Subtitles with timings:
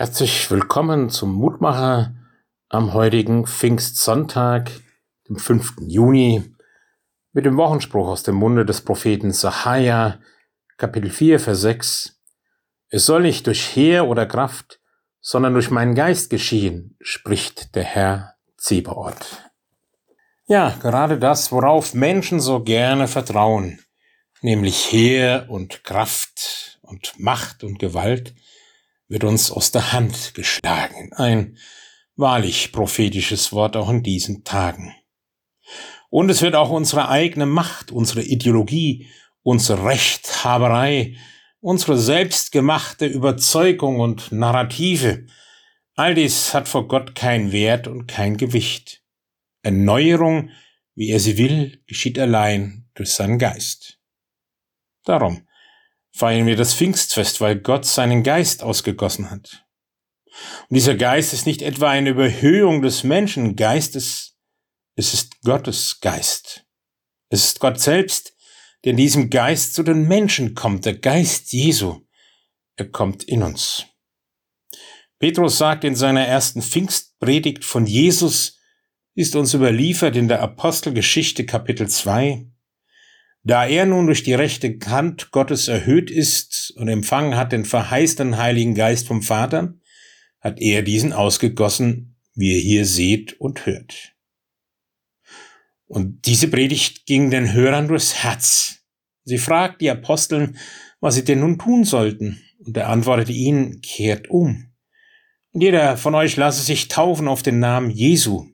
[0.00, 2.14] Herzlich willkommen zum Mutmacher
[2.70, 4.70] am heutigen Pfingstsonntag,
[5.28, 5.74] dem 5.
[5.88, 6.54] Juni,
[7.34, 10.18] mit dem Wochenspruch aus dem Munde des Propheten Sacharja,
[10.78, 12.18] Kapitel 4, Vers 6.
[12.88, 14.80] Es soll nicht durch Heer oder Kraft,
[15.20, 19.50] sondern durch meinen Geist geschehen, spricht der Herr Zebaoth.
[20.46, 23.80] Ja, gerade das, worauf Menschen so gerne vertrauen,
[24.40, 28.34] nämlich Heer und Kraft und Macht und Gewalt,
[29.10, 31.12] wird uns aus der Hand geschlagen.
[31.12, 31.58] Ein
[32.16, 34.94] wahrlich prophetisches Wort auch in diesen Tagen.
[36.08, 39.08] Und es wird auch unsere eigene Macht, unsere Ideologie,
[39.42, 41.16] unsere Rechthaberei,
[41.60, 45.26] unsere selbstgemachte Überzeugung und Narrative,
[45.96, 49.02] all dies hat vor Gott kein Wert und kein Gewicht.
[49.62, 50.50] Erneuerung,
[50.94, 53.98] wie er sie will, geschieht allein durch seinen Geist.
[55.04, 55.46] Darum
[56.12, 59.64] feiern wir das Pfingstfest, weil Gott seinen Geist ausgegossen hat.
[60.68, 64.36] Und dieser Geist ist nicht etwa eine Überhöhung des Menschengeistes,
[64.96, 66.66] es ist Gottes Geist.
[67.28, 68.34] Es ist Gott selbst,
[68.84, 72.00] der in diesem Geist zu den Menschen kommt, der Geist Jesu.
[72.76, 73.86] Er kommt in uns.
[75.18, 78.58] Petrus sagt in seiner ersten Pfingstpredigt von Jesus,
[79.14, 82.46] ist uns überliefert in der Apostelgeschichte Kapitel 2,
[83.42, 88.36] da er nun durch die rechte Hand Gottes erhöht ist und empfangen hat den verheißenen
[88.36, 89.74] Heiligen Geist vom Vater,
[90.40, 94.14] hat er diesen ausgegossen, wie ihr hier seht und hört.
[95.86, 98.84] Und diese Predigt ging den Hörern durchs Herz.
[99.24, 100.56] Sie fragt die Aposteln,
[101.00, 104.72] was sie denn nun tun sollten, und er antwortete ihnen, kehrt um.
[105.52, 108.46] Und jeder von euch lasse sich taufen auf den Namen Jesu.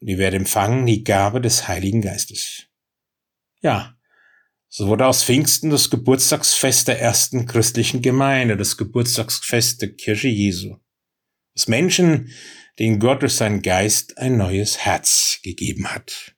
[0.00, 2.65] Und ihr werdet empfangen die Gabe des Heiligen Geistes.
[3.60, 3.96] Ja,
[4.68, 10.76] so wurde aus Pfingsten das Geburtstagsfest der ersten christlichen Gemeinde, das Geburtstagsfest der Kirche Jesu.
[11.54, 12.30] Das Menschen,
[12.78, 16.34] denen Gott durch seinen Geist ein neues Herz gegeben hat.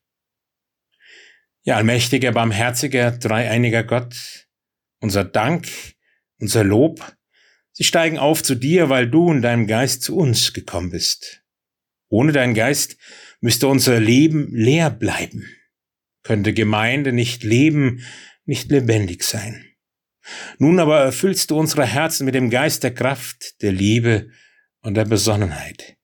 [1.63, 4.47] Ja, allmächtiger, barmherziger, dreieiniger Gott,
[5.01, 5.69] unser Dank,
[6.39, 7.17] unser Lob,
[7.73, 11.43] sie steigen auf zu dir, weil du in deinem Geist zu uns gekommen bist.
[12.09, 12.97] Ohne deinen Geist
[13.41, 15.58] müsste unser Leben leer bleiben
[16.29, 18.05] könnte Gemeinde nicht leben,
[18.45, 19.65] nicht lebendig sein.
[20.59, 24.29] Nun aber erfüllst du unsere Herzen mit dem Geist der Kraft, der Liebe
[24.83, 25.97] und der Besonnenheit.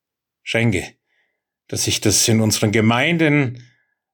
[0.42, 0.94] Schenke,
[1.68, 3.68] dass sich das in unseren Gemeinden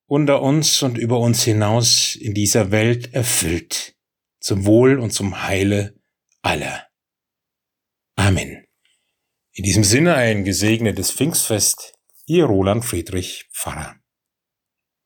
[0.06, 3.94] unter uns und über uns hinaus in dieser Welt erfüllt,
[4.40, 5.94] zum Wohl und zum Heile
[6.42, 6.88] aller.
[8.16, 8.64] Amen.
[9.52, 11.94] In diesem Sinne ein gesegnetes Pfingstfest,
[12.26, 13.99] Ihr Roland Friedrich Pfarrer.